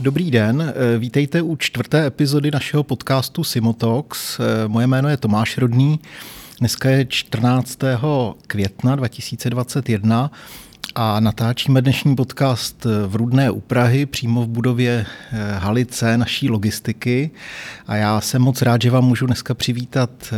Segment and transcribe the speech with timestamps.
[0.00, 4.40] Dobrý den, eh, vítejte u čtvrté epizody našeho podcastu Simotox.
[4.40, 6.00] Eh, moje jméno je Tomáš Rodný.
[6.58, 8.36] Dneska je 14.
[8.46, 10.30] května 2021
[10.94, 17.30] a natáčíme dnešní podcast v Rudné u Prahy, přímo v budově eh, Halice naší logistiky.
[17.86, 20.34] A já jsem moc rád, že vám můžu dneska přivítat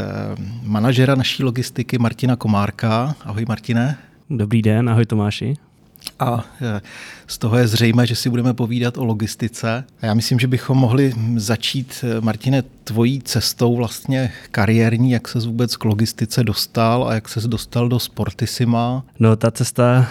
[0.63, 3.15] manažera naší logistiky Martina Komárka.
[3.25, 3.99] Ahoj Martine.
[4.31, 5.70] Dobrý den, ahoj Tomáši.
[6.19, 6.81] A e,
[7.27, 9.85] z toho je zřejmé, že si budeme povídat o logistice.
[10.03, 15.39] A já myslím, že bychom mohli začít, e, Martine, tvojí cestou vlastně kariérní, jak se
[15.39, 19.05] vůbec k logistice dostal a jak se dostal do Sportissima.
[19.19, 20.09] No ta cesta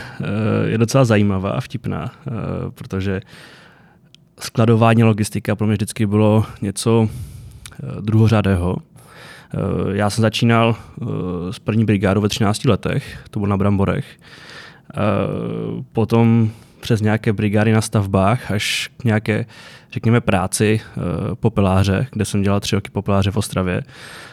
[0.66, 2.12] e, je docela zajímavá a vtipná,
[2.76, 3.22] protože
[4.40, 7.10] skladování logistika pro mě vždycky bylo něco
[8.02, 8.78] druhořadého.
[9.94, 10.76] Já jsem začínal
[11.52, 14.06] s první brigádou ve 13 letech, to bylo na Bramborech.
[14.94, 19.46] Eh, potom přes nějaké brigády na stavbách až k nějaké,
[19.92, 21.02] řekněme, práci eh,
[21.36, 23.84] popeláře, kde jsem dělal tři roky popeláře v Ostravě,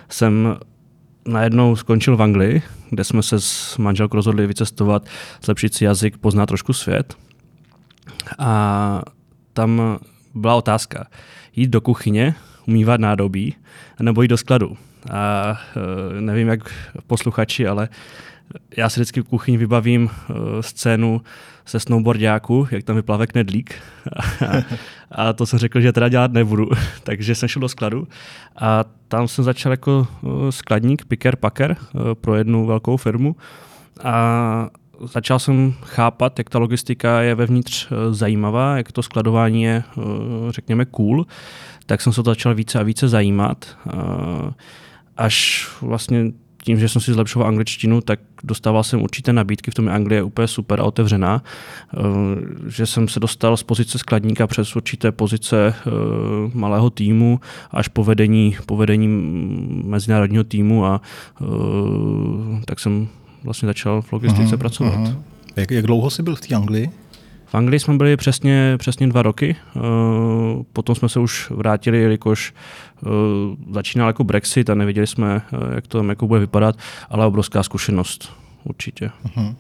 [0.09, 0.57] jsem
[1.27, 5.07] najednou skončil v Anglii, kde jsme se s manželkou rozhodli vycestovat,
[5.45, 7.15] zlepšit si jazyk, poznat trošku svět.
[8.39, 9.03] A
[9.53, 9.99] tam
[10.35, 11.07] byla otázka,
[11.57, 12.35] jít do kuchyně,
[12.69, 13.55] umývat nádobí,
[14.01, 14.77] nebo jít do skladu.
[15.11, 16.61] A eh, nevím, jak
[17.07, 17.89] posluchači, ale
[18.77, 21.21] já si vždycky v kuchyni vybavím uh, scénu
[21.65, 23.75] se snowboardiáku, jak tam vyplave knedlík.
[25.11, 26.69] a, to jsem řekl, že teda dělat nebudu.
[27.03, 28.09] Takže jsem šel do skladu
[28.57, 33.37] a tam jsem začal jako uh, skladník, picker, packer uh, pro jednu velkou firmu.
[34.05, 34.69] A
[35.01, 39.83] začal jsem chápat, jak ta logistika je vevnitř zajímavá, jak to skladování je,
[40.51, 41.27] řekněme, cool,
[41.87, 43.79] tak jsem se to začal více a více zajímat,
[45.17, 46.33] až vlastně
[46.67, 50.23] tím, že jsem si zlepšoval angličtinu, tak dostával jsem určité nabídky, v tom je Anglie
[50.23, 52.01] úplně super a otevřená, eh,
[52.67, 55.91] že jsem se dostal z pozice skladníka přes určité pozice eh,
[56.55, 57.41] malého týmu
[57.71, 59.09] až po vedení, po vedení
[59.85, 61.45] mezinárodního týmu a eh,
[62.65, 63.09] tak jsem
[63.45, 64.95] vlastně začal v logistice uh-huh, pracovat.
[64.95, 65.17] Uh-huh.
[65.57, 66.91] Jak, jak dlouho jsi byl v té Anglii?
[67.47, 69.57] V Anglii jsme byli přesně, přesně dva roky,
[70.73, 72.55] potom jsme se už vrátili, jelikož
[73.71, 75.43] začínal jako Brexit a nevěděli jsme,
[75.75, 76.77] jak to tam jako bude vypadat,
[77.11, 78.33] ale obrovská zkušenost
[78.65, 79.11] určitě.
[79.27, 79.55] Uh-huh.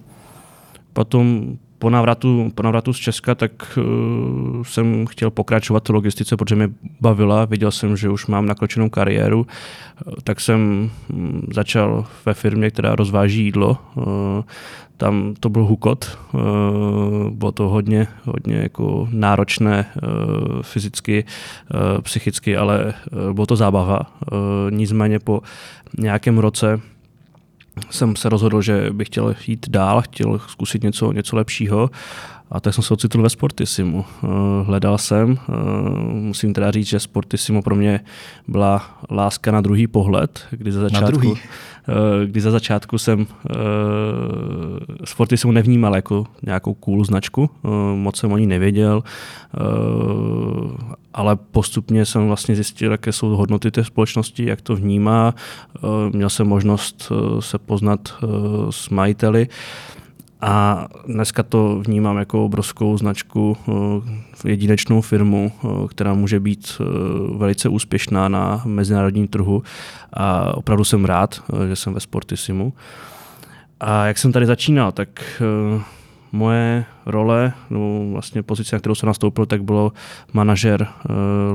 [0.93, 6.57] Potom po návratu, po návratu z Česka, tak uh, jsem chtěl pokračovat v logistice, protože
[6.57, 6.69] mě
[7.01, 7.45] bavila.
[7.45, 12.95] Viděl jsem, že už mám nakročenou kariéru, uh, tak jsem um, začal ve firmě, která
[12.95, 13.79] rozváží jídlo.
[13.95, 14.05] Uh,
[14.97, 16.41] tam to byl hukot, uh,
[17.31, 24.01] bylo to hodně, hodně jako náročné uh, fyzicky, uh, psychicky, ale uh, bylo to zábava.
[24.01, 24.39] Uh,
[24.71, 25.41] nicméně po
[25.99, 26.81] nějakém roce
[27.91, 31.91] jsem se rozhodl, že bych chtěl jít dál, chtěl zkusit něco, něco lepšího
[32.51, 34.05] a tak jsem se ocitl ve Sportisimu.
[34.25, 34.27] Eh,
[34.65, 35.53] hledal jsem, eh,
[36.13, 38.01] musím teda říct, že Sportissimo pro mě
[38.49, 41.37] byla láska na druhý pohled, kdy za začátku.
[41.89, 43.27] Eh, kdy za začátku jsem
[45.05, 47.51] Sportissimo nevnímal jako nějakou cool značku,
[47.95, 49.03] moc jsem o ní nevěděl,
[51.15, 55.35] ale postupně jsem vlastně zjistil, jaké jsou hodnoty té společnosti, jak to vnímá.
[56.13, 58.15] Měl jsem možnost se poznat
[58.71, 59.49] s majiteli
[60.41, 66.85] a dneska to vnímám jako obrovskou značku, eh, jedinečnou firmu, eh, která může být eh,
[67.37, 69.63] velice úspěšná na mezinárodním trhu
[70.13, 72.73] a opravdu jsem rád, že jsem ve Sportisimu.
[73.81, 75.43] A jak jsem tady začínal, tak
[76.33, 79.93] moje role, no vlastně pozice, na kterou jsem nastoupil, tak bylo
[80.33, 80.89] manažer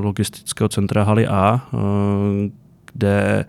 [0.02, 1.62] logistického centra Haly A,
[2.94, 3.46] kde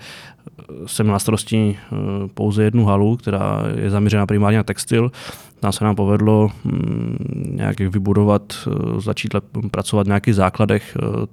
[0.87, 1.97] jsem na starosti eh,
[2.35, 5.13] pouze jednu halu, která je zaměřena primárně na textil.
[5.61, 7.17] Tam se nám povedlo mm,
[7.51, 9.35] nějak vybudovat, eh, začít
[9.71, 11.27] pracovat v nějakých základech eh,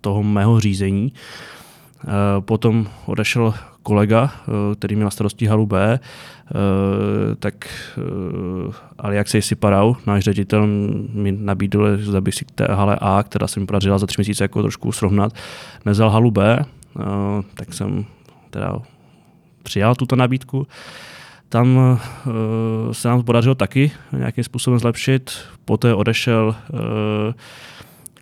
[0.00, 1.12] toho mého řízení.
[2.40, 4.30] Potom odešel kolega,
[4.78, 6.00] který měl na starosti halu B,
[7.38, 7.54] tak
[8.98, 10.66] Alexej Siparau, náš ředitel,
[11.12, 14.14] mi nabídl, zda bych si k té hale A, která se mi podařila za tři
[14.18, 15.32] měsíce jako trošku srovnat,
[15.84, 16.64] nezal halu B,
[17.54, 18.04] tak jsem
[18.50, 18.78] teda
[19.62, 20.66] přijal tuto nabídku.
[21.48, 21.98] Tam uh,
[22.92, 25.30] se nám podařilo taky nějakým způsobem zlepšit.
[25.64, 26.78] Poté odešel uh,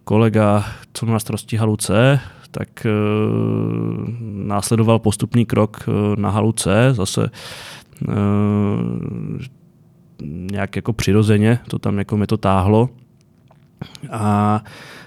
[0.04, 2.20] kolega, co má starosti halu C,
[2.50, 4.08] tak uh,
[4.46, 7.30] následoval postupný krok na halu C, zase
[10.50, 12.88] nějak jako přirozeně, to tam jako mě to táhlo.
[14.10, 15.01] A uh, Eh,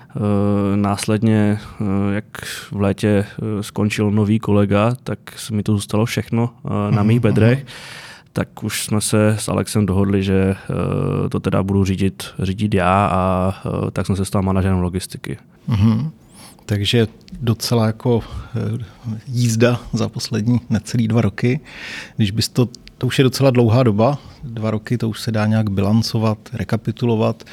[0.76, 2.26] následně, eh, jak
[2.72, 5.20] v létě eh, skončil nový kolega, tak
[5.52, 6.50] mi to zůstalo všechno
[6.90, 7.66] na mých bedrech.
[8.34, 10.56] tak už jsme se s Alexem dohodli, že
[11.30, 13.54] to teda budu řídit, řídit já a
[13.94, 15.38] tak jsem se stal manažerem logistiky.
[15.70, 16.12] Mm-hmm.
[16.66, 17.08] Takže
[17.42, 18.22] docela jako
[19.28, 21.60] jízda za poslední necelý dva roky.
[22.18, 25.46] Když bys to, to už je docela dlouhá doba, dva roky, to už se dá
[25.46, 27.44] nějak bilancovat, rekapitulovat.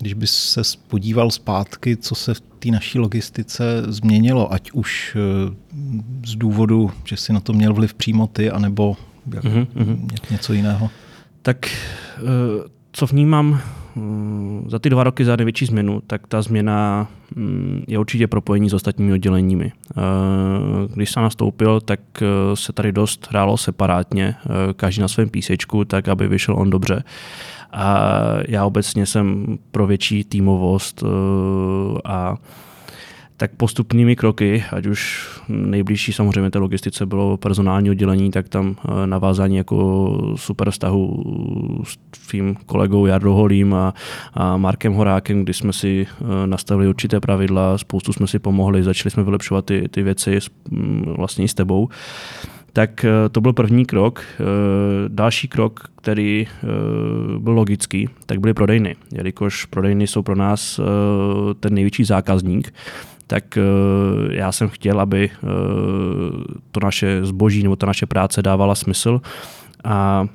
[0.00, 5.54] Když bys se podíval zpátky, co se v té naší logistice změnilo, ať už eh,
[6.26, 8.96] z důvodu, že si na to měl vliv přímo ty, anebo
[9.28, 10.06] mm-hmm.
[10.30, 10.90] něco jiného?
[11.42, 12.20] Tak eh,
[12.92, 13.60] co vnímám
[13.96, 18.70] mm, za ty dva roky za největší změnu, tak ta změna mm, je určitě propojení
[18.70, 19.72] s ostatními odděleními.
[19.72, 20.00] Eh,
[20.94, 22.00] když jsem nastoupil, tak
[22.54, 24.34] se tady dost hrálo separátně,
[24.76, 27.02] každý na svém písečku, tak aby vyšel on dobře.
[27.72, 28.12] A
[28.48, 32.36] já obecně jsem pro větší týmovost eh, a
[33.40, 39.06] tak postupnými kroky, ať už nejbližší samozřejmě té logistice bylo personální oddělení, tak tam eh,
[39.06, 41.24] navázání jako super vztahu
[41.84, 41.96] s
[42.28, 43.94] tvým kolegou Jardou Holím a,
[44.34, 49.10] a Markem Horákem, kdy jsme si eh, nastavili určité pravidla, spoustu jsme si pomohli, začali
[49.10, 50.38] jsme vylepšovat ty, ty věci
[51.16, 51.88] vlastně i s tebou
[52.72, 54.22] tak eh, to byl první krok.
[54.24, 54.44] Eh,
[55.08, 56.66] další krok, který eh,
[57.38, 58.96] byl logický, tak byly prodejny.
[59.12, 60.80] Jelikož prodejny jsou pro nás
[61.60, 62.74] ten největší zákazník,
[63.26, 63.58] tak
[64.30, 65.30] já jsem chtěl, aby
[66.70, 69.20] to naše zboží nebo ta naše práce dávala smysl
[69.84, 70.26] a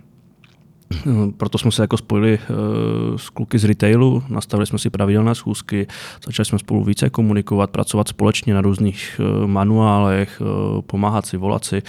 [1.38, 5.88] proto jsme se jako spojili uh, s kluky z retailu, nastavili jsme si pravidelné schůzky,
[6.26, 11.66] začali jsme spolu více komunikovat, pracovat společně na různých uh, manuálech, uh, pomáhat si, volat
[11.66, 11.82] si,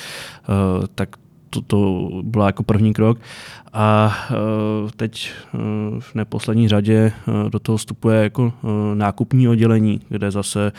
[0.95, 1.09] tak
[1.51, 3.19] to, to byl jako první krok.
[3.79, 5.61] A uh, teď uh,
[6.01, 8.53] v neposlední řadě uh, do toho vstupuje jako
[8.95, 10.73] nákupní oddělení, kde zase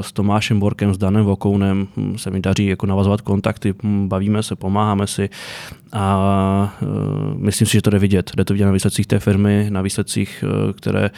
[0.00, 4.42] s Tomášem Borkem, s Danem Vokounem hm, se mi daří jako navazovat kontakty, hm, bavíme
[4.42, 5.28] se, pomáháme si
[5.92, 6.78] a
[7.36, 8.30] myslím si, že to jde vidět.
[8.36, 10.44] Jde to vidět na výsledcích té firmy, na výsledcích,
[10.76, 11.10] které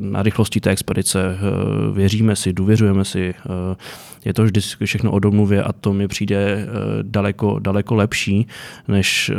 [0.00, 1.38] na rychlosti té expedice
[1.92, 3.34] věříme si, důvěřujeme si.
[4.24, 6.68] Je to vždy všechno o domluvě a to mi přijde
[7.02, 8.46] daleko, daleko lepší,
[8.88, 9.30] než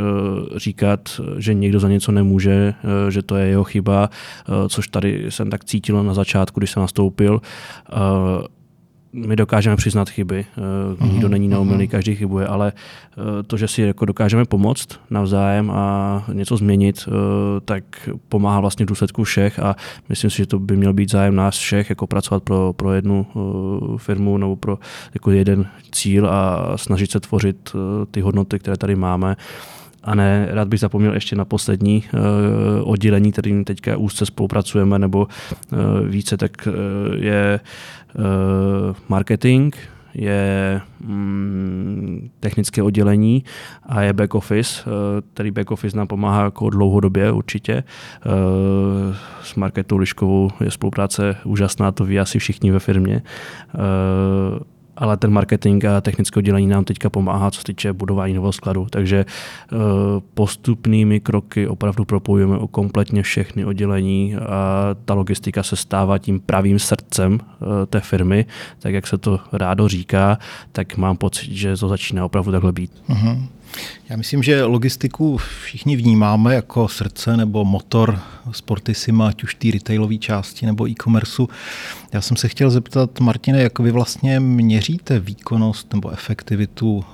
[0.56, 2.74] říkat, že někdo za něco nemůže,
[3.08, 6.70] eh, že to je jeho chyba, eh, což tady jsem tak cítil na začátku, když
[6.70, 7.40] jsem nastoupil.
[7.92, 8.59] Eh,
[9.12, 10.46] my dokážeme přiznat chyby,
[11.00, 12.72] uh, nikdo není neumilný, každý chybuje, ale
[13.46, 17.08] to, že si jako dokážeme pomoct navzájem a něco změnit,
[17.64, 17.84] tak
[18.28, 19.76] pomáhá vlastně v důsledku všech a
[20.08, 23.26] myslím si, že to by měl být zájem nás všech, jako pracovat pro, pro jednu
[23.96, 24.78] firmu nebo pro
[25.14, 27.72] jako jeden cíl a snažit se tvořit
[28.10, 29.36] ty hodnoty, které tady máme.
[30.02, 32.20] A ne, rád bych zapomněl ještě na poslední uh,
[32.90, 35.28] oddělení, kterým teďka úzce spolupracujeme, nebo
[35.72, 36.74] uh, více, tak uh,
[37.14, 37.60] je
[39.08, 39.76] marketing,
[40.14, 43.44] je mm, technické oddělení
[43.82, 44.82] a je back office,
[45.32, 47.84] který back office nám pomáhá jako dlouhodobě určitě.
[49.42, 53.22] S Marketou Liškovou je spolupráce úžasná, to ví asi všichni ve firmě
[55.00, 58.86] ale ten marketing a technické oddělení nám teďka pomáhá, co se týče budování nového skladu.
[58.90, 59.76] Takže eh,
[60.34, 66.78] postupnými kroky opravdu propojujeme o kompletně všechny oddělení a ta logistika se stává tím pravým
[66.78, 68.46] srdcem eh, té firmy,
[68.78, 70.38] tak jak se to rádo říká,
[70.72, 72.92] tak mám pocit, že to začíná opravdu takhle být.
[73.08, 73.38] Uh-huh.
[74.08, 78.20] Já myslím, že logistiku všichni vnímáme jako srdce nebo motor
[78.52, 81.48] Sportissima, ať už té retailové části nebo e-commerceu.
[82.12, 87.04] Já jsem se chtěl zeptat, Martine, jak vy vlastně měříte výkonnost nebo efektivitu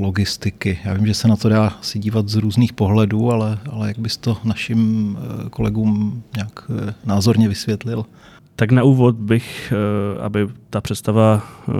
[0.00, 0.78] logistiky?
[0.84, 3.98] Já vím, že se na to dá si dívat z různých pohledů, ale, ale jak
[3.98, 8.06] bys to našim eh, kolegům nějak eh, názorně vysvětlil?
[8.60, 11.72] Tak na úvod bych, eh, aby ta představa eh,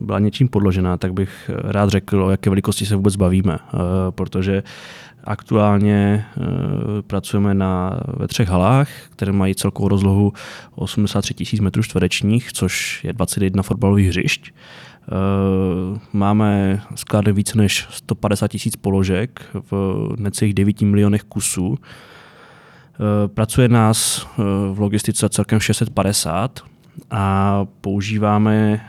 [0.00, 3.78] byla něčím podložená, tak bych rád řekl, o jaké velikosti se vůbec bavíme, eh,
[4.10, 4.62] protože
[5.24, 6.24] aktuálně
[7.06, 10.32] pracujeme na, ve třech halách, které mají celkovou rozlohu
[10.74, 14.50] 83 000 metrů čtverečních, což je 21 fotbalových hřišť.
[16.12, 19.40] Máme sklady více než 150 tisíc položek
[19.70, 21.78] v necelých 9 milionech kusů.
[22.98, 26.60] Eh, pracuje nás eh, v logistice celkem 650
[27.10, 28.80] a používáme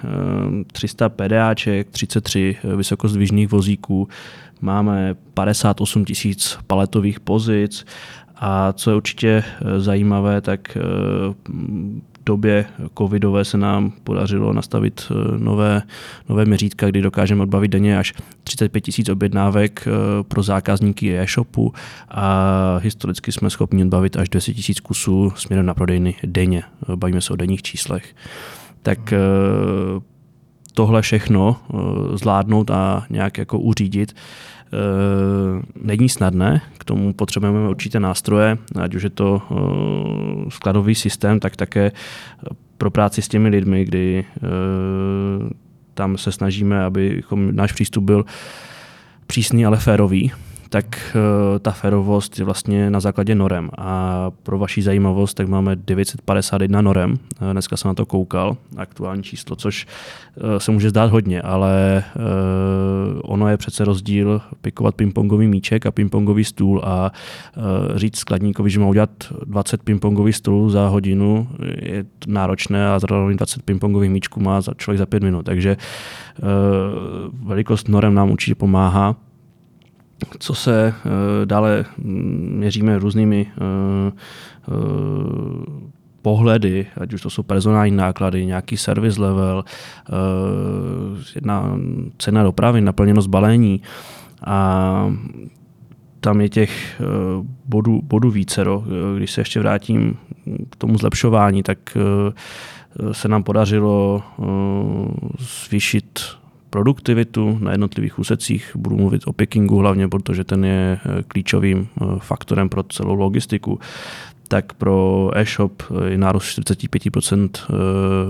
[0.71, 4.07] 300 eh, PDAček, 33 vysokozdvižných vozíků,
[4.61, 7.85] máme 58 tisíc paletových pozic
[8.35, 9.43] a co je určitě
[9.77, 10.77] zajímavé, tak
[12.25, 12.65] době
[12.97, 15.81] covidové se nám podařilo nastavit eh, nové,
[16.29, 19.91] nové měřítka, kdy dokážeme odbavit denně až 35 tisíc objednávek eh,
[20.23, 21.73] pro zákazníky e-shopu
[22.09, 26.63] a historicky jsme schopni odbavit až 200 tisíc kusů směrem na prodejny denně.
[26.95, 28.15] Bavíme se o denních číslech.
[28.81, 29.19] Tak eh,
[30.73, 31.57] tohle všechno
[32.13, 34.15] zvládnout a nějak jako uřídit,
[35.81, 39.41] není snadné, k tomu potřebujeme určité nástroje, ať už je to
[40.49, 41.91] skladový systém, tak také
[42.77, 44.25] pro práci s těmi lidmi, kdy
[45.93, 48.25] tam se snažíme, aby náš přístup byl
[49.27, 50.31] přísný, ale férový,
[50.69, 53.69] tak uh, ta férovost je vlastně na základě norem.
[53.77, 57.11] A pro vaši zajímavost, tak máme 951 norem.
[57.11, 59.87] Uh, dneska jsem na to koukal, aktuální číslo, což
[60.35, 62.03] uh, se může zdát hodně, ale
[63.23, 67.11] ono je přece rozdíl pikovat pingpongový míček a pingpongový stůl a
[67.95, 69.09] říct skladníkovi, že má udělat
[69.45, 71.47] 20 pingpongových stůlů za hodinu,
[71.81, 75.45] je náročné a zároveň 20 pingpongových míčků má člověk za pět minut.
[75.45, 75.77] Takže
[77.43, 79.15] velikost norem nám určitě pomáhá
[80.39, 84.71] co se eh, dále mm, měříme různými eh, eh,
[86.21, 89.63] pohledy, ať už to jsou personální náklady, nějaký service level,
[91.35, 91.77] jedna
[92.17, 93.81] cena dopravy, naplněnost balení
[94.45, 95.13] a
[96.19, 97.01] tam je těch
[97.65, 98.83] bodů, bodů vícero.
[99.17, 100.17] Když se ještě vrátím
[100.69, 101.97] k tomu zlepšování, tak
[103.11, 104.23] se nám podařilo
[105.39, 106.19] zvýšit
[106.69, 108.71] produktivitu na jednotlivých úsecích.
[108.75, 113.79] Budu mluvit o pickingu hlavně, protože ten je eh, klíčovým eh, faktorem pro celou logistiku
[114.49, 117.73] tak pro e-shop je nárůst 45% eh,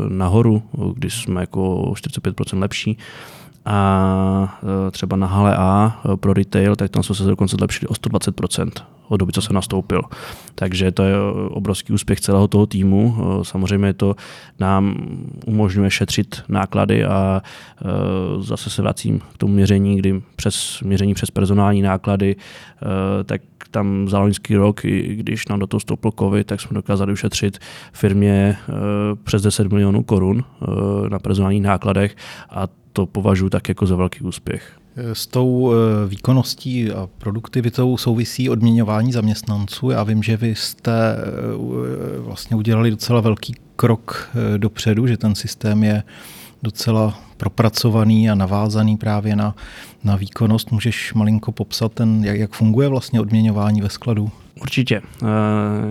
[0.10, 2.98] nahoru, když jsme jako 45% lepší.
[3.66, 4.60] A
[4.92, 8.72] třeba na Hale A pro retail, tak tam jsme se dokonce zlepšili o 120%
[9.10, 10.02] od doby, co jsem nastoupil.
[10.56, 11.16] Takže to je
[11.50, 13.16] obrovský úspěch celého toho týmu.
[13.42, 14.16] Samozřejmě to
[14.60, 14.96] nám
[15.46, 21.32] umožňuje šetřit náklady a e, zase se vracím k tomu měření, kdy přes měření přes
[21.32, 26.48] personální náklady, e, tak tam za loňský rok, i když nám do toho stoupil COVID,
[26.48, 27.60] tak jsme dokázali ušetřit
[27.94, 28.56] firmě e,
[29.24, 30.44] přes 10 milionů korun
[31.10, 32.16] na personálních nákladech
[32.50, 32.68] a
[33.00, 34.72] to považuji tak jako za velký úspěch.
[35.14, 39.90] S tou eh, výkonností a produktivitou souvisí odměňování zaměstnanců.
[39.90, 45.36] Já vím, že vy jste eh, vlastně udělali docela velký krok eh, dopředu, že ten
[45.36, 46.04] systém je
[46.64, 49.56] docela propracovaný a navázaný právě na,
[50.04, 50.72] na výkonnost.
[50.72, 54.32] Můžeš malinko popsat, ten, jak, jak funguje vlastně odměňování ve skladu?
[54.62, 55.02] Určitě.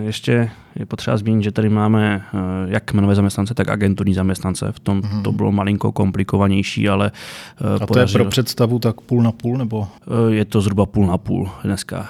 [0.01, 2.23] Ještě je potřeba zmínit, že tady máme
[2.67, 4.71] jak kmenové zaměstnance, tak agenturní zaměstnance.
[4.71, 5.21] V tom mm-hmm.
[5.21, 7.11] to bylo malinko komplikovanější, ale
[7.81, 9.57] A to je pro představu tak půl na půl?
[9.57, 9.87] nebo?
[10.29, 12.09] Je to zhruba půl na půl dneska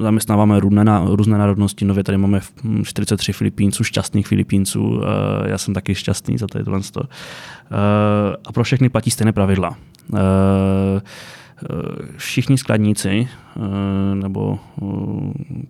[0.00, 2.40] zaměstnáváme různé, různé národnosti, nově tady máme
[2.84, 5.00] 43 Filipínců, šťastných Filipínců,
[5.46, 6.80] já jsem taky šťastný za tohle.
[8.48, 9.76] A pro všechny platí stejné pravidla.
[12.16, 13.28] Všichni skladníci
[14.14, 14.58] nebo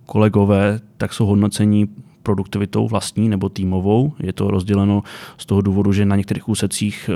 [0.06, 1.88] kolegové tak jsou hodnocení
[2.22, 4.12] produktivitou vlastní nebo týmovou.
[4.20, 5.02] Je to rozděleno
[5.38, 7.10] z toho důvodu, že na některých úsecích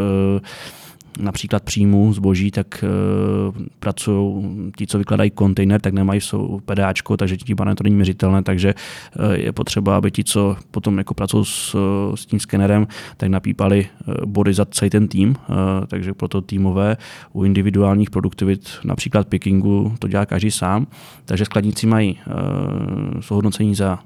[1.18, 4.44] například příjmu zboží, tak uh, pracují
[4.76, 8.74] ti, co vykladají kontejner, tak nemají jsou PDAčko, takže tím pádem to není měřitelné, takže
[8.74, 11.76] uh, je potřeba, aby ti, co potom jako pracují s,
[12.14, 12.86] s tím skenerem,
[13.16, 13.86] tak napípali
[14.26, 16.96] body za celý ten tým, uh, takže proto týmové
[17.32, 20.86] u individuálních produktivit, například pickingu, to dělá každý sám,
[21.24, 23.98] takže skladníci mají uh, souhodnocení za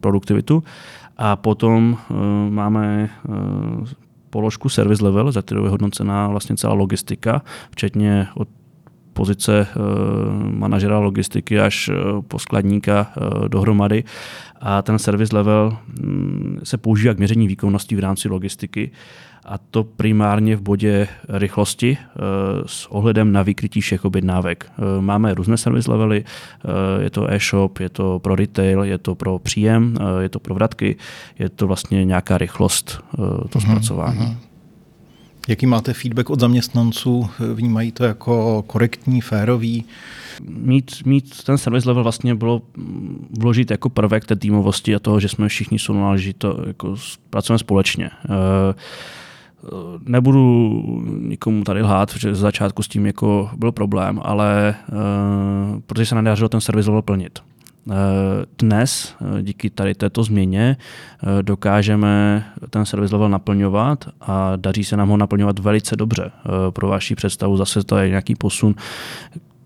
[0.00, 0.62] produktivitu.
[1.16, 2.16] A potom uh,
[2.50, 3.34] máme uh,
[4.32, 8.48] položku service level, za kterou je hodnocená vlastně celá logistika, včetně od
[9.12, 9.84] pozice uh,
[10.50, 14.04] manažera logistiky až uh, po skladníka uh, dohromady.
[14.60, 18.90] A ten service level um, se používá k měření výkonnosti v rámci logistiky
[19.44, 22.18] a to primárně v bodě rychlosti eh,
[22.66, 24.66] s ohledem na vykrytí všech objednávek.
[24.78, 29.14] Eh, máme různé service levely, eh, je to e-shop, je to pro retail, je to
[29.14, 30.96] pro příjem, je to pro vratky,
[31.38, 33.00] je to vlastně nějaká rychlost
[33.48, 34.18] to mhm, zpracování.
[34.18, 34.36] Uh-huh.
[35.48, 37.30] Jaký máte feedback od zaměstnanců?
[37.54, 39.84] Vnímají to jako korektní, férový?
[40.48, 42.62] Mít, mít ten service level vlastně bylo
[43.38, 46.94] vložit jako prvek té týmovosti a toho, že jsme všichni jsou náležito, jako
[47.30, 48.10] pracujeme společně.
[48.28, 48.34] Uh,
[50.06, 50.82] Nebudu
[51.20, 56.14] nikomu tady lhát, že z začátku s tím jako byl problém, ale uh, protože se
[56.14, 57.38] nedařilo ten servis plnit.
[57.84, 57.94] Uh,
[58.58, 60.76] dnes díky tady této změně
[61.42, 66.30] dokážeme ten servis level naplňovat a daří se nám ho naplňovat velice dobře.
[66.70, 68.74] Pro vaši představu zase to je nějaký posun,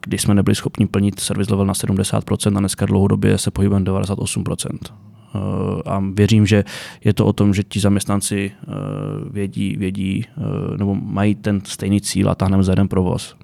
[0.06, 4.78] když jsme nebyli schopni plnit servis level na 70% a dneska dlouhodobě se pohybujeme 98%.
[5.34, 6.64] Eh, a věřím, že
[7.04, 8.72] je to o tom, že ti zaměstnanci eh,
[9.30, 13.36] vědí, vědí eh, nebo mají ten stejný cíl a táhneme za jeden provoz.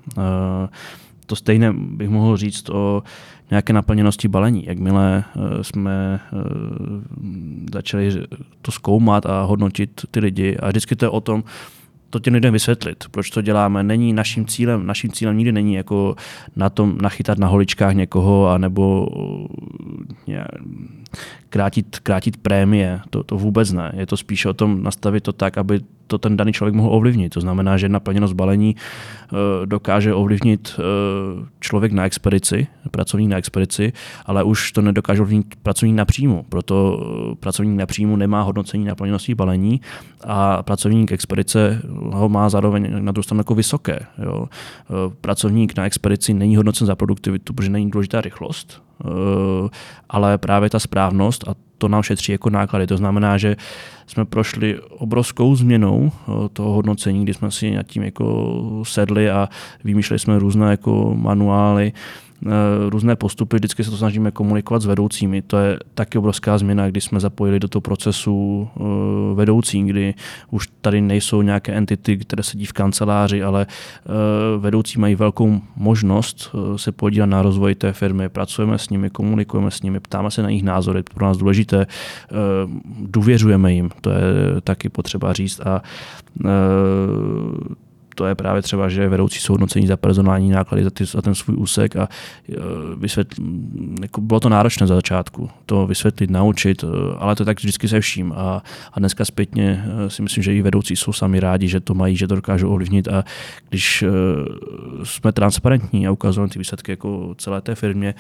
[1.27, 3.03] to stejné bych mohl říct o
[3.51, 4.65] nějaké naplněnosti balení.
[4.67, 5.25] Jakmile
[5.62, 6.21] jsme
[7.73, 8.11] začali
[8.62, 11.45] to zkoumat a hodnotit ty lidi a vždycky to je o tom,
[12.12, 13.83] to těm lidem vysvětlit, proč to děláme.
[13.83, 16.16] Není naším cílem, naším cílem nikdy není jako
[16.57, 19.47] na tom nachytat na holičkách někoho, anebo uh,
[21.49, 23.00] krátit, krátit prémie.
[23.11, 23.92] To, to vůbec ne.
[23.97, 25.81] Je to spíše o tom nastavit to tak, aby
[26.12, 27.33] to ten daný člověk mohl ovlivnit.
[27.33, 30.83] To znamená, že naplněnost balení eh, dokáže ovlivnit eh,
[31.61, 33.92] člověk na expedici, pracovník na expedici,
[34.26, 36.45] ale už to nedokáže ovlivnit pracovník na příjmu.
[36.49, 39.81] Proto eh, pracovník na příjmu nemá hodnocení naplněnosti balení
[40.25, 44.07] a pracovník expedice ho má zároveň na druhou stranu jako vysoké.
[44.23, 44.49] Jo.
[45.21, 48.83] Pracovník na expedici není hodnocen za produktivitu, protože není důležitá rychlost,
[50.09, 52.87] ale právě ta správnost a to nám šetří jako náklady.
[52.87, 53.57] To znamená, že
[54.07, 59.49] jsme prošli obrovskou změnou eh, toho hodnocení, kdy jsme si nad tím jako sedli a
[59.85, 62.32] vymýšleli jsme různé jako manuály, Eh,
[62.89, 65.43] různé postupy, vždycky se to snažíme komunikovat s vedoucími.
[65.43, 68.83] To je taky obrovská změna, když jsme zapojili do toho procesu eh,
[69.35, 70.15] vedoucí, kdy
[70.51, 74.09] už tady nejsou nějaké entity, které sedí v kanceláři, ale eh,
[74.59, 79.83] vedoucí mají velkou možnost se podívat na rozvoj té firmy, pracujeme s nimi, komunikujeme s
[79.83, 81.87] nimi, ptáme se na jejich názory, pro nás důležité,
[83.01, 84.17] důvěřujeme jim, to je
[84.65, 85.61] taky potřeba říct.
[85.61, 85.83] A
[88.14, 91.57] to je právě třeba, že vedoucí soudnocení za personální náklady za, ty, za ten svůj
[91.57, 92.09] úsek a
[92.49, 92.54] e,
[92.97, 93.42] vysvětl,
[94.02, 96.87] jako bylo to náročné za začátku, to vysvětlit, naučit, e,
[97.19, 100.62] ale to tak vždycky se vším a, a dneska zpětně e, si myslím, že i
[100.62, 103.25] vedoucí jsou sami rádi, že to mají, že to dokážou ovlivnit a
[103.69, 104.04] když
[105.04, 108.14] jsme transparentní a ukazujeme ty výsledky jako celé té firmě,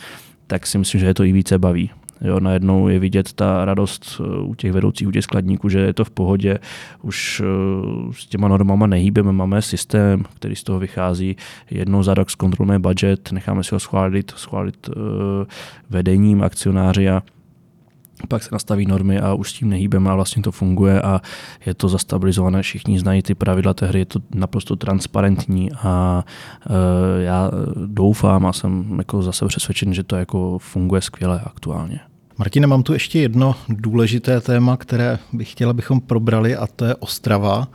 [0.46, 1.90] tak si myslím, že je to i více baví.
[2.24, 5.92] Jo, najednou je vidět ta radost eh, u těch vedoucích, u těch skladníků, že je
[5.92, 6.58] to v pohodě,
[7.02, 11.36] už eh, s těma normama nehýbeme, máme systém, který z toho vychází.
[11.70, 14.94] Jednou za rok zkontrolujeme budget, necháme si ho schválit, schválit uh,
[15.90, 17.22] vedením akcionáři a
[18.28, 21.20] pak se nastaví normy a už s tím nehýbeme a vlastně to funguje a
[21.66, 26.24] je to zastabilizované, všichni znají ty pravidla té hry, je to naprosto transparentní a
[26.70, 26.74] uh,
[27.20, 27.50] já
[27.86, 32.00] doufám a jsem jako zase přesvědčen, že to jako funguje skvěle aktuálně.
[32.38, 36.94] Martine, mám tu ještě jedno důležité téma, které bych chtěl, abychom probrali, a to je
[36.94, 37.68] Ostrava.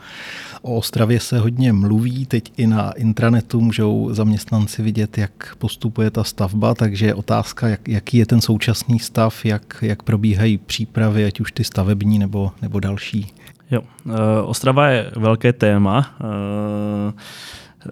[0.62, 6.24] O Ostravě se hodně mluví, teď i na intranetu můžou zaměstnanci vidět, jak postupuje ta
[6.24, 11.40] stavba, takže je otázka, jak, jaký je ten současný stav, jak, jak probíhají přípravy, ať
[11.40, 13.26] už ty stavební nebo, nebo další.
[13.70, 13.82] Jo,
[14.44, 16.16] Ostrava je velké téma.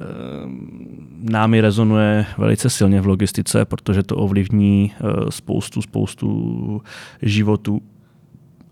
[0.00, 0.04] Eh,
[1.30, 6.82] námi rezonuje velice silně v logistice, protože to ovlivní eh, spoustu, spoustu
[7.22, 7.82] životů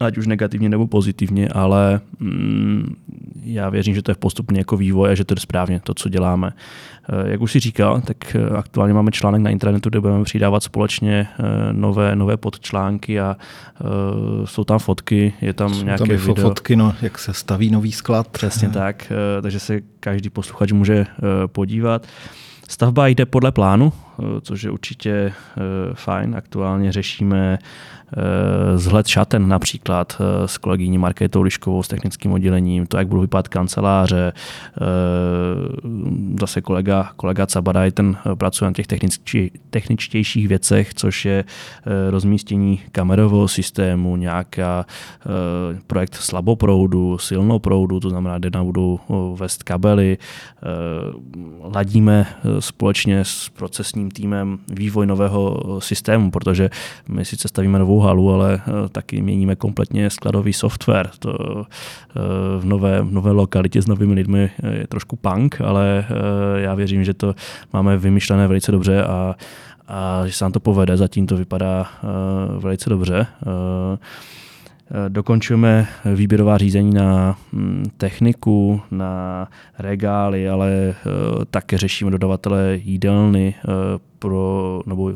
[0.00, 2.94] ať už negativně nebo pozitivně, ale mm,
[3.42, 6.08] já věřím, že to je postupně jako vývoj a že to je správně, to, co
[6.08, 6.50] děláme.
[7.08, 10.62] Eh, jak už si říkal, tak eh, aktuálně máme článek na internetu, kde budeme přidávat
[10.62, 13.36] společně eh, nové, nové podčlánky a
[14.44, 16.34] jsou tam fotky, je tam jsou nějaké tam video.
[16.34, 18.28] fotky, no, jak se staví nový sklad.
[18.28, 21.06] Přesně tak, takže se každý posluchač může
[21.46, 22.06] podívat.
[22.68, 23.92] Stavba jde podle plánu,
[24.40, 25.32] což je určitě
[25.94, 26.34] fajn.
[26.36, 27.58] Aktuálně řešíme
[28.16, 33.20] Eh, zhled šaten například eh, s kolegyní Markétou Liškovou s technickým oddělením, to, jak budou
[33.20, 34.32] vypadat kanceláře.
[34.32, 34.80] Eh,
[36.40, 41.44] zase kolega, kolega Cabadaj, ten pracuje na těch techničtí, techničtějších věcech, což je
[42.10, 44.86] rozmístění kamerového systému, nějaká
[45.86, 49.00] projekt slaboproudu, silnoproudu, to znamená, kde nám budou
[49.36, 50.18] vést kabely.
[51.74, 52.26] Ladíme
[52.58, 53.48] společně s
[54.04, 56.70] procesním týmem vývoj nového systému, protože
[57.08, 61.10] my sice stavíme novou halu, ale eh, taky měníme kompletně skladový software.
[61.18, 62.20] To eh,
[62.60, 67.04] v nové, v nové lokalitě s novými lidmi je trošku punk, ale eh, já věřím,
[67.04, 67.34] že to
[67.72, 69.34] máme vymyšlené velice dobře a,
[69.88, 70.96] a že se nám to povede.
[70.96, 71.86] Zatím to vypadá
[72.58, 73.26] velice dobře.
[75.08, 80.94] Dokončujeme výběrová řízení na hm, techniku, na regály, ale
[81.50, 83.54] také řešíme dodavatele jídelny
[84.24, 85.12] pro, nebo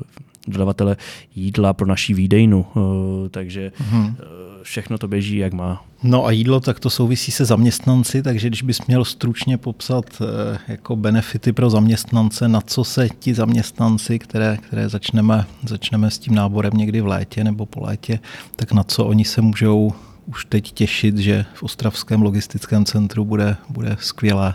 [0.48, 0.96] dodavatele
[1.34, 4.16] jídla pro naší výdejnu, eh, takže hmm.
[4.62, 5.84] všechno to běží, jak má.
[6.02, 10.58] No a jídlo, tak to souvisí se zaměstnanci, takže když bys měl stručně popsat eh,
[10.68, 16.34] jako benefity pro zaměstnance, na co se ti zaměstnanci, které, které začneme, začneme s tím
[16.34, 18.18] náborem někdy v létě nebo po létě,
[18.56, 19.92] tak na co oni se můžou
[20.26, 24.54] už teď těšit, že v Ostravském logistickém centru bude, bude skvělé?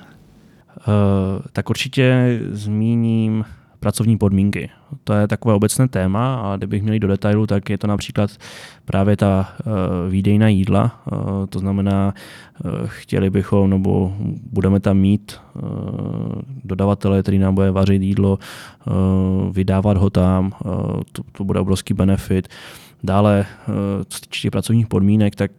[0.88, 3.46] Uh, tak určitě zmíním
[3.84, 4.70] pracovní podmínky.
[5.04, 8.32] To je takové obecné téma, a kdybych měl do detailu, tak je to například
[8.86, 11.04] právě ta uh, výdejná jídla.
[11.12, 12.14] Uh, to znamená,
[12.64, 14.16] uh, chtěli bychom, nebo
[14.52, 15.36] budeme tam mít
[16.64, 18.40] dodavatele, který nám bude vařit jídlo,
[19.52, 20.52] vydávat ho tam,
[21.12, 22.48] to, to bude obrovský benefit.
[23.04, 23.46] Dále,
[24.08, 25.52] co týče pracovních podmínek, tak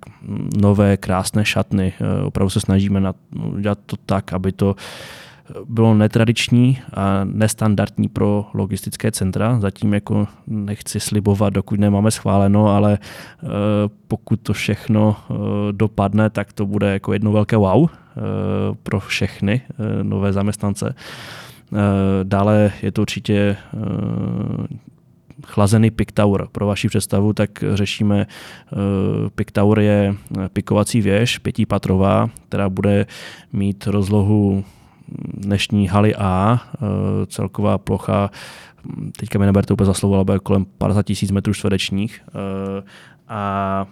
[0.61, 1.93] nové krásné šatny.
[2.25, 3.13] Opravdu se snažíme
[3.61, 4.75] dělat to tak, aby to
[5.65, 9.61] bylo netradiční a nestandardní pro logistické centra.
[9.61, 13.47] Zatím jako nechci slibovat, dokud nemáme schváleno, ale eh,
[14.09, 15.35] pokud to všechno eh,
[15.73, 18.21] dopadne, tak to bude jako jedno velké wow eh,
[18.83, 19.61] pro všechny
[20.03, 20.95] nové zaměstnance.
[22.23, 23.57] Dále je to určitě
[25.47, 26.47] chlazený Pick Tower.
[26.53, 28.27] Pro vaši představu, tak řešíme,
[29.35, 30.15] Pick Tower je
[30.53, 33.07] pikovací věž, pětipatrová, která bude
[33.53, 34.65] mít rozlohu
[35.35, 36.79] dnešní haly A, eh,
[37.27, 38.31] celková plocha,
[39.17, 42.83] teďka mi neberte úplně za slovo, ale kolem 50 tisíc metrů čtverečních eh,
[43.29, 43.87] a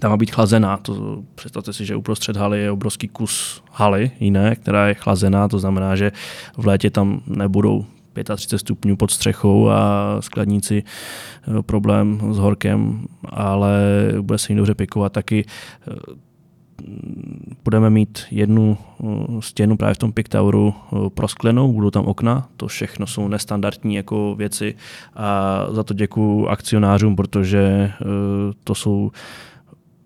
[0.00, 0.76] tam má být chlazená.
[0.76, 5.58] To, představte si, že uprostřed haly je obrovský kus haly jiné, která je chlazená, to
[5.58, 6.12] znamená, že
[6.56, 7.86] v létě tam nebudou
[8.36, 13.80] 35 stupňů pod střechou a skladníci eh, problém s horkem, ale
[14.20, 15.12] bude se jim dobře pikovat.
[15.12, 15.44] Taky
[17.64, 22.66] budeme mít jednu uh, stěnu právě v tom Pictauru uh, prosklenou, budou tam okna, to
[22.66, 24.74] všechno jsou nestandardní jako věci
[25.16, 28.08] a za to děkuji akcionářům, protože uh,
[28.64, 29.10] to jsou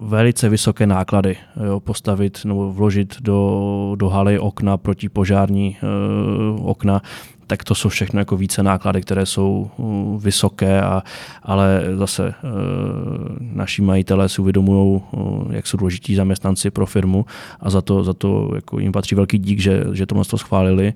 [0.00, 7.02] velice vysoké náklady jo, postavit nebo vložit do, do haly okna protipožární uh, okna
[7.46, 11.02] tak to jsou všechno jako více náklady, které jsou uh, vysoké, a,
[11.42, 17.26] ale zase uh, naši majitelé si uvědomují, uh, jak jsou důležití zaměstnanci pro firmu
[17.60, 20.92] a za to, za to jako jim patří velký dík, že, že tohle to schválili.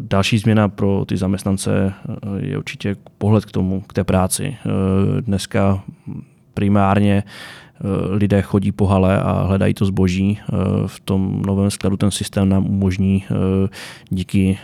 [0.00, 1.92] Další změna pro ty zaměstnance
[2.38, 4.56] je určitě pohled k tomu, k té práci.
[5.20, 5.82] Dneska
[6.54, 7.22] primárně
[8.10, 10.38] lidé chodí po hale a hledají to zboží.
[10.40, 13.68] Eh, v tom novém skladu ten systém nám umožní eh,
[14.10, 14.58] díky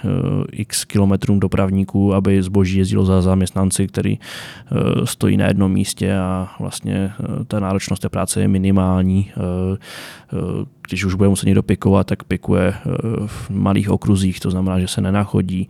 [0.52, 4.18] x kilometrům dopravníků, aby zboží jezdilo za zaměstnanci, který
[5.04, 7.12] stojí na jednom místě a vlastně
[7.46, 9.32] ta náročnost té práce je minimální.
[10.88, 12.74] Když už bude muset někdo pikovat, tak pikuje
[13.26, 15.68] v malých okruzích, to znamená, že se nenachodí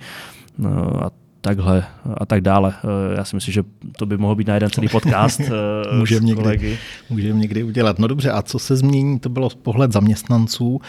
[1.05, 1.85] a takhle
[2.17, 2.75] a tak dále.
[2.85, 3.63] Eh, já si myslím, že
[3.97, 6.79] to by mohlo být na jeden celý podcast eh, můžeme někdy,
[7.11, 7.99] můžeme někdy udělat.
[7.99, 10.81] No dobře, a co se změní, to bylo pohled zaměstnanců.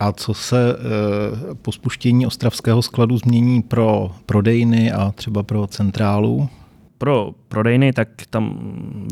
[0.00, 6.48] A co se eh, po spuštění ostravského skladu změní pro prodejny a třeba pro centrálu?
[7.00, 8.58] Pro prodejny, tak tam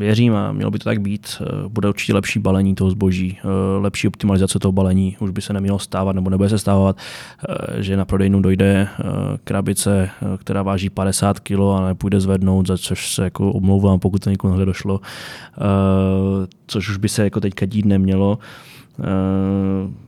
[0.01, 3.79] věřím a mělo by to tak být, eh, bude určitě lepší balení toho zboží, eh,
[3.79, 7.97] lepší optimalizace toho balení, už by se nemělo stávat nebo nebude se stávat, eh, že
[7.97, 8.89] na prodejnu dojde
[9.45, 14.31] krabice, která váží 50 kg a nepůjde zvednout, za což se jako omlouvám, pokud to
[14.31, 15.01] někomu došlo,
[16.67, 18.39] což už by se jako teďka dít nemělo.
[18.41, 18.78] Eh,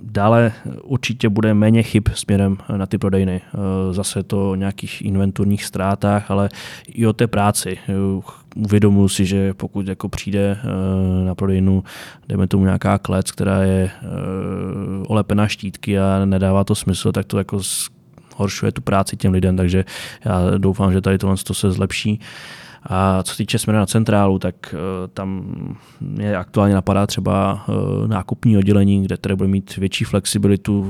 [0.00, 3.40] dále určitě bude méně chyb směrem na ty prodejny.
[3.44, 6.48] Eh, zase to o nějakých inventurních ztrátách, ale
[6.88, 7.78] i o té práci.
[7.88, 7.92] Eh,
[8.56, 10.58] uvědomuji si, že pokud jako přijde
[11.24, 11.84] na prodejnu,
[12.28, 13.90] dejme tomu nějaká klec, která je
[15.06, 17.60] olepená štítky a nedává to smysl, tak to jako
[18.36, 19.84] horšuje tu práci těm lidem, takže
[20.24, 22.20] já doufám, že tady tohle se zlepší.
[22.82, 25.54] A co týče směru na centrálu, tak eh, tam
[26.00, 30.82] mě aktuálně napadá třeba eh, nákupní oddělení, kde tedy bude mít větší flexibilitu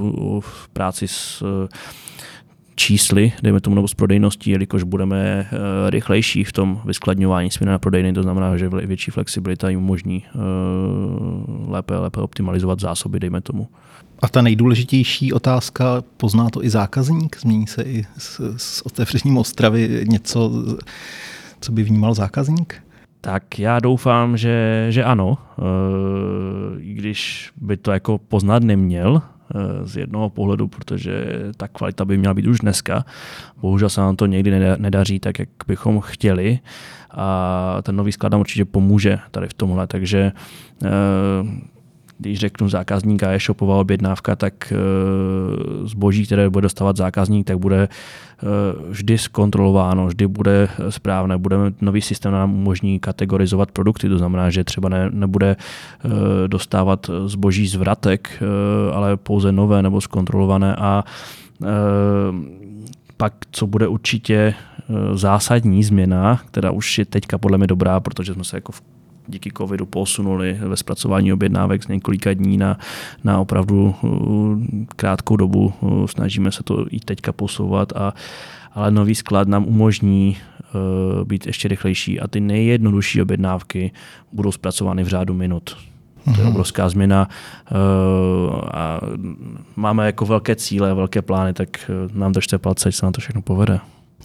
[0.44, 1.68] v práci s eh,
[2.74, 5.48] čísly, dejme tomu, nebo s prodejností, jelikož budeme
[5.88, 10.24] rychlejší v tom vyskladňování směrem na prodejny, to znamená, že větší flexibilita jim umožní
[11.66, 13.68] lépe, lépe optimalizovat zásoby, dejme tomu.
[14.22, 17.36] A ta nejdůležitější otázka, pozná to i zákazník?
[17.40, 20.50] Změní se i s, s otevřením Ostravy něco
[21.60, 22.82] co by vnímal zákazník?
[23.20, 29.86] Tak já doufám, že, že ano, e, i když by to jako poznat neměl e,
[29.86, 31.24] z jednoho pohledu, protože
[31.56, 33.04] ta kvalita by měla být už dneska.
[33.60, 36.58] Bohužel se nám to někdy nedaří tak, jak bychom chtěli
[37.10, 40.90] a ten nový sklad nám určitě pomůže tady v tomhle, takže e,
[42.20, 44.76] když řeknu zákazník a e-shopová objednávka, tak eh,
[45.86, 48.46] zboží, které bude dostávat zákazník, tak bude eh,
[48.88, 51.38] vždy zkontrolováno, vždy bude správné.
[51.38, 56.08] Budeme, nový systém nám umožní kategorizovat produkty, to znamená, že třeba ne, nebude eh,
[56.48, 58.42] dostávat zboží z vratek,
[58.92, 61.04] ale pouze nové nebo zkontrolované a
[63.16, 64.54] pak, co bude určitě
[65.14, 68.82] zásadní změna, která už je teďka podle mě dobrá, protože jsme se jako v
[69.30, 72.78] díky covidu posunuli ve zpracování objednávek z několika dní na,
[73.24, 73.94] na opravdu
[74.96, 75.72] krátkou dobu.
[76.06, 78.14] Snažíme se to i teďka posouvat, a,
[78.72, 80.36] ale nový sklad nám umožní
[81.24, 83.92] být ještě rychlejší a ty nejjednodušší objednávky
[84.32, 85.76] budou zpracovány v řádu minut.
[86.24, 86.48] To je mhm.
[86.48, 87.28] obrovská změna
[88.72, 89.00] a
[89.76, 93.42] máme jako velké cíle, velké plány, tak nám držte palce, ať se nám to všechno
[93.42, 93.80] povede.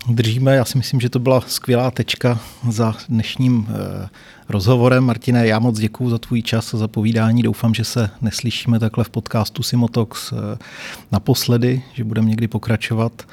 [0.09, 2.39] Držíme, já si myslím, že to byla skvělá tečka
[2.69, 4.09] za dnešním eh,
[4.49, 5.03] rozhovorem.
[5.03, 7.43] Martine, já moc děkuji za tvůj čas a za povídání.
[7.43, 10.57] Doufám, že se neslyšíme takhle v podcastu Simotox eh,
[11.11, 13.27] naposledy, že budeme někdy pokračovat.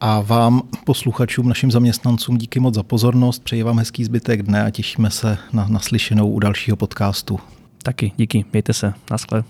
[0.00, 3.44] A vám, posluchačům, našim zaměstnancům, díky moc za pozornost.
[3.44, 7.40] Přeji vám hezký zbytek dne a těšíme se na naslyšenou u dalšího podcastu.
[7.82, 8.44] Taky, díky.
[8.52, 8.94] Mějte se.
[9.10, 9.44] Naschle.